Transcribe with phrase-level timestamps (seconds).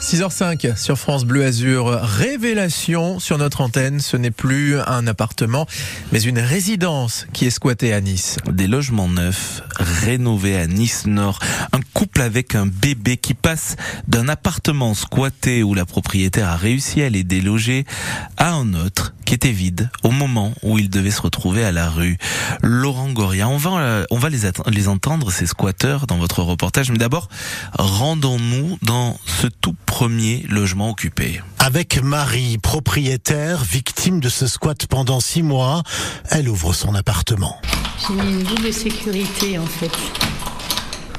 [0.00, 1.86] 6h05 sur France Bleu Azur.
[1.86, 3.98] Révélation sur notre antenne.
[3.98, 5.66] Ce n'est plus un appartement,
[6.12, 8.36] mais une résidence qui est squattée à Nice.
[8.50, 11.40] Des logements neufs, rénovés à Nice Nord.
[11.72, 13.76] Un couple avec un bébé qui passe
[14.06, 17.84] d'un appartement squatté où la propriétaire a réussi à les déloger
[18.36, 21.90] à un autre qui était vide au moment où il devait se retrouver à la
[21.90, 22.16] rue.
[22.62, 24.38] Laurent Goria, on va, euh, on va les,
[24.68, 26.90] les entendre, ces squatteurs, dans votre reportage.
[26.90, 27.28] Mais d'abord,
[27.78, 31.42] rendons-nous dans ce tout premier logement occupé.
[31.58, 35.82] Avec Marie, propriétaire, victime de ce squat pendant six mois,
[36.30, 37.60] elle ouvre son appartement.
[38.08, 39.92] J'ai mis une double sécurité en fait.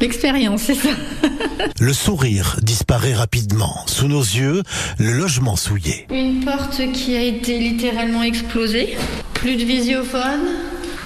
[0.01, 0.89] L'expérience, c'est ça.
[1.79, 3.83] Le sourire disparaît rapidement.
[3.85, 4.63] Sous nos yeux,
[4.97, 6.07] le logement souillé.
[6.09, 8.97] Une porte qui a été littéralement explosée.
[9.33, 10.47] Plus de visiophone.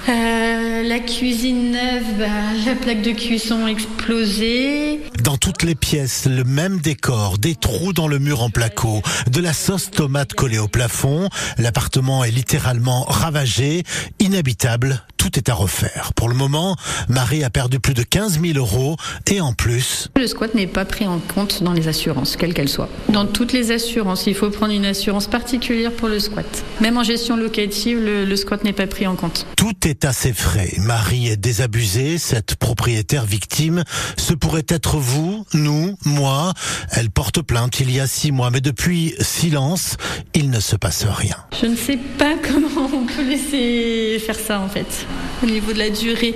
[0.10, 2.26] Euh, la cuisine neuve, bah,
[2.66, 5.00] la plaque de cuisson explosée.
[5.24, 9.40] Dans toutes les pièces, le même décor, des trous dans le mur en placo, de
[9.40, 11.30] la sauce tomate collée au plafond.
[11.57, 13.84] L'appartement est littéralement ravagé,
[14.20, 16.12] inhabitable, tout est à refaire.
[16.18, 16.76] Pour le moment,
[17.07, 18.98] Marie a perdu plus de 15 000 euros
[19.32, 20.10] et en plus...
[20.18, 22.90] Le squat n'est pas pris en compte dans les assurances, quelles qu'elles soient.
[23.07, 26.46] Dans toutes les assurances, il faut prendre une assurance particulière pour le squat.
[26.82, 29.46] Même en gestion locative, le, le squat n'est pas pris en compte.
[29.55, 30.74] Tout est assez frais.
[30.79, 33.85] Marie est désabusée, cette propriétaire victime.
[34.18, 36.51] Ce pourrait être vous, nous, moi.
[36.91, 39.96] Elle porte plainte il y a six mois, mais depuis silence,
[40.34, 41.38] il ne se passe rien.
[41.62, 45.05] Je ne sais pas comment on peut laisser faire ça en fait
[45.44, 46.36] au niveau de la durée,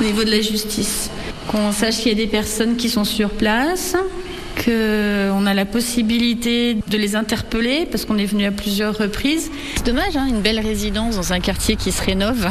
[0.00, 1.10] au niveau de la justice.
[1.48, 3.96] Qu'on sache qu'il y a des personnes qui sont sur place,
[4.64, 9.50] qu'on a la possibilité de les interpeller parce qu'on est venu à plusieurs reprises.
[9.76, 12.48] C'est dommage, hein, une belle résidence dans un quartier qui se rénove,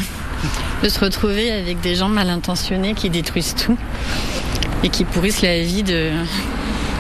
[0.83, 3.77] de se retrouver avec des gens mal intentionnés qui détruisent tout
[4.83, 6.09] et qui pourrissent la vie de,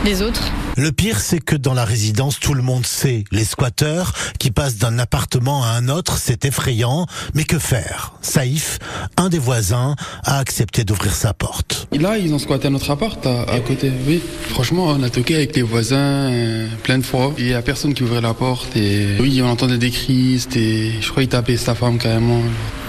[0.05, 0.51] des autres.
[0.79, 3.25] Le pire, c'est que dans la résidence, tout le monde sait.
[3.33, 7.05] Les squatteurs qui passent d'un appartement à un autre, c'est effrayant.
[7.33, 8.13] Mais que faire?
[8.21, 8.79] Saïf,
[9.17, 11.89] un des voisins, a accepté d'ouvrir sa porte.
[11.91, 13.91] Là, ils ont squatté notre appart à, à côté.
[14.07, 17.33] Oui, franchement, on a toqué avec les voisins euh, plein de fois.
[17.37, 18.77] Il y a personne qui ouvrait la porte.
[18.77, 20.39] Et oui, on entendait des cris.
[20.39, 22.39] C'était, je crois, qu'il tapait sa femme carrément.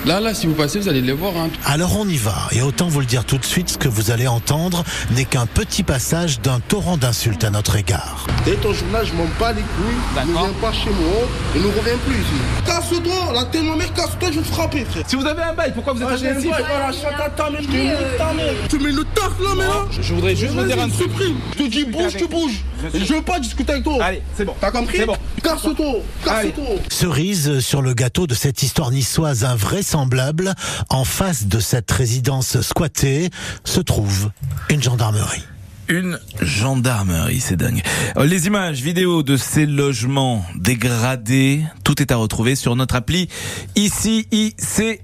[0.06, 1.36] Là, là, si vous passez, vous allez les voir.
[1.36, 1.50] Hein.
[1.66, 2.48] Alors on y va.
[2.52, 5.44] Et autant vous le dire tout de suite, ce que vous allez entendre n'est qu'un
[5.44, 8.26] petit passage d'un torrent d'insultes à notre égard.
[8.46, 10.26] Dès ton journal, je m'en bats les couilles.
[10.26, 12.64] Ne viens pas chez moi et ne reviens plus ici.
[12.64, 15.04] Casse-toi, la tête de ma mère, casse-toi, je vais te frapper, frère.
[15.06, 17.50] Si vous avez un bail, pourquoi vous êtes Ah, un agressif bail, voilà, chacun ta
[17.50, 18.54] mère, je te nique ta mère.
[18.70, 21.10] Tu mets le taf là, mais là je, voudrais juste vous dire un truc.
[21.10, 21.36] supprime.
[21.58, 22.64] Je te dis bouge, tu bouges.
[22.94, 23.98] Je veux pas discuter avec toi.
[24.00, 24.54] Allez, c'est bon.
[24.58, 25.16] T'as compris C'est bon.
[25.42, 26.64] Casse-toi, casse-toi.
[26.88, 29.44] Cerise sur le gâteau de cette histoire niçoise
[30.88, 33.30] en face de cette résidence squattée,
[33.64, 34.30] se trouve
[34.68, 35.44] une gendarmerie.
[35.88, 37.82] Une gendarmerie, c'est dingue.
[38.16, 43.28] Euh, Les images vidéo de ces logements dégradés, tout est à retrouver sur notre appli
[43.74, 45.00] ici, ICI.